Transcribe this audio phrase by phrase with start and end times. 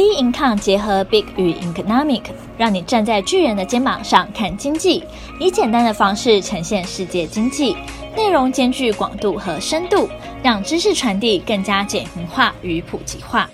[0.00, 2.22] B Income 结合 Big 与 Economic，
[2.56, 5.04] 让你站在巨人的肩膀上看经济，
[5.38, 7.76] 以简单的方式呈现世界经济，
[8.16, 10.08] 内容兼具广度和深度，
[10.42, 13.50] 让知识传递更加简明化与普及化。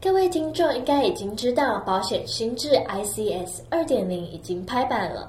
[0.00, 5.28] 各位听众应该已经知道，保险新制 ICS 二点零已经拍板了。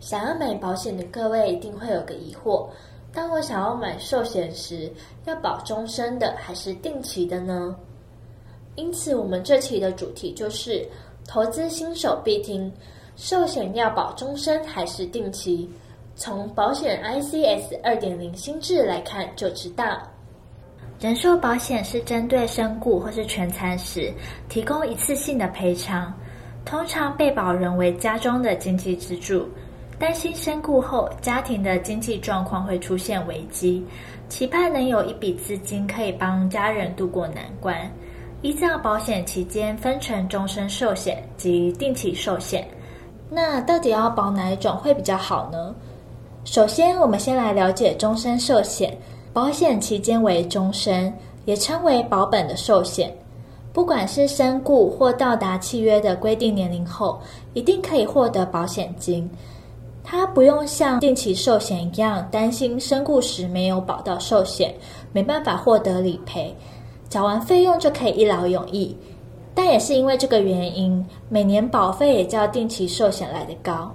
[0.00, 2.68] 想要买保险的各位一定会有个疑惑：
[3.10, 4.92] 当我想要买寿险时，
[5.24, 7.74] 要保终身的还是定期的呢？
[8.76, 10.86] 因此，我们这期的主题就是
[11.26, 12.72] 投资新手必听：
[13.16, 15.68] 寿险要保终身还是定期？
[16.16, 19.98] 从保险 ICS 二点零新制来看就知道。
[21.00, 24.12] 人寿保险是针对身故或是全残时
[24.50, 26.12] 提供一次性的赔偿，
[26.64, 29.48] 通常被保人为家中的经济支柱。
[29.98, 33.84] 担心身故后家庭的经济状况会出现危机，
[34.28, 37.90] 期盼能有一笔资金可以帮家人渡过难关。
[38.42, 42.66] 依照保险期间分成终身寿险及定期寿险，
[43.28, 45.74] 那到底要保哪一种会比较好呢？
[46.46, 48.96] 首先，我们先来了解终身寿险。
[49.32, 51.12] 保险期间为终身，
[51.44, 53.14] 也称为保本的寿险。
[53.72, 57.20] 不管是身故或到达契约的规定年龄后，
[57.52, 59.30] 一定可以获得保险金。
[60.02, 64.74] 它不用像定期寿险一样担心身故时没有保到寿险，
[65.12, 66.52] 没办法获得理赔。
[67.10, 68.96] 缴完费用就可以一劳永逸，
[69.52, 73.92] 但也是因为这个原因，每年保费也较定期寿险来得高。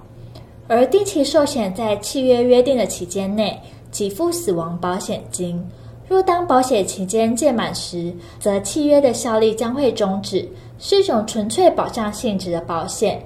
[0.68, 3.58] 而定期寿险在契约约定的期间内，
[3.90, 5.66] 给付死亡保险金。
[6.10, 13.24] 若当保险期间届满时，则契约的效力将会终止，是一种纯粹保障性质的保险。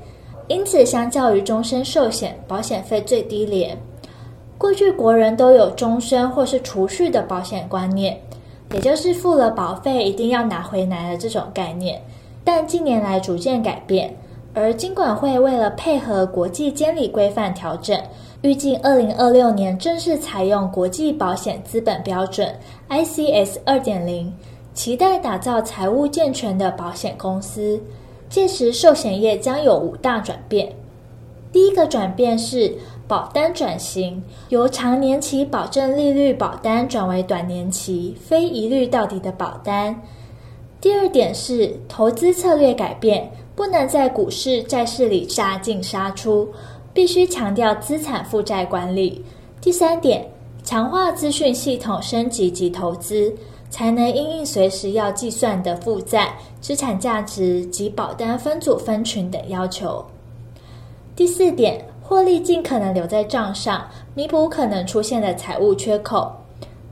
[0.47, 3.77] 因此，相较于终身寿险，保险费最低廉。
[4.57, 8.19] 过去国人都有终身或是储蓄的保险观念。
[8.71, 11.99] 也就是付了保费一定要拿回来的这种概念，
[12.43, 14.15] 但近年来逐渐改变，
[14.53, 17.99] 而金管会为了配合国际监理规范调整，
[18.43, 22.53] 预计二零二六年正式采用国际保险资本标准
[22.89, 24.31] ICS 二点零，
[24.75, 27.81] 期待打造财务健全的保险公司。
[28.29, 30.71] 届时寿险业将有五大转变，
[31.51, 32.71] 第一个转变是。
[33.09, 39.99] 保单转型，由长年期保证利率保单转为短年期非一律到底的保单。
[40.79, 46.47] 第二点是投资策略改变，不能在股市、债市里杀进杀出，
[46.93, 49.25] 必须强调资产负债管理。
[49.59, 50.23] 第三点，
[50.63, 53.33] 强化资讯系统升级及投资，
[53.71, 56.31] 才能因应随时要计算的负债、
[56.61, 60.05] 资产价值及保单分组分群等要求。
[61.15, 61.83] 第四点。
[62.09, 66.31] 获利尽可能留在账上，弥补可能出现的财务缺口。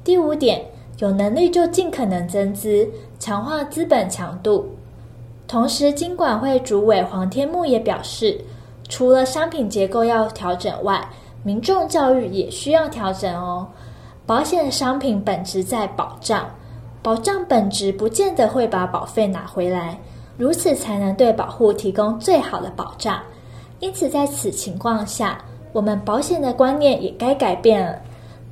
[0.03, 0.63] 第五点，
[0.99, 4.69] 有能力就尽可能增资，强化资本强度。
[5.47, 8.39] 同时，金管会主委黄天牧也表示，
[8.89, 11.03] 除了商品结构要调整外，
[11.41, 13.67] 民众教育也需要调整哦。
[14.27, 16.47] 保险商品本质在保障，
[17.01, 19.99] 保障本质不见得会把保费拿回来，
[20.37, 23.19] 如此才能对保护提供最好的保障。
[23.79, 27.99] 因此，在此情况下，我们保险的观念也该改变了。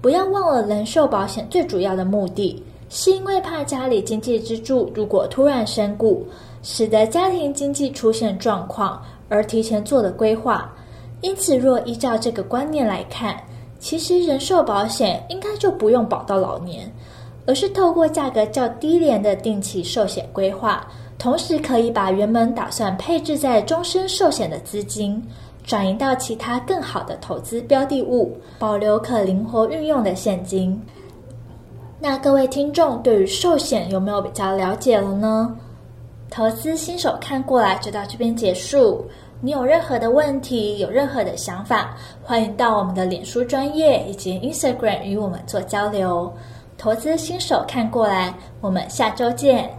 [0.02, 6.24] 不要忘了，人寿保险最主要的目的，是因为怕家里经济支柱如果突然身故，
[6.62, 10.72] 使得家庭经济出现状况，而提前做了规划。
[11.22, 13.36] 因此，若依照这个观念来看，
[13.80, 16.92] 其实人寿保险应该就不用保到老年，
[17.48, 20.88] 而是透过价格较低廉的定期寿险规划。
[21.18, 25.22] 同时，可以把原本打算配置在终身寿险的资金，
[25.64, 30.80] 转移到其他更好的投资标的物，保留可灵活运用的现金。
[32.00, 35.56] 那各位听众对于寿险有没有比较了解了呢？
[36.30, 39.04] 投资新手看过来就到这边结束。
[39.42, 46.32] 你有任何的问题，有任何的想法，欢迎到我们的脸书专业以及 Instagram 与我们做交流。
[46.78, 49.70] 投资新手看过来，我们下周见。